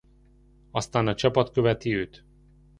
[0.71, 2.25] Aztán a csapat követi őt.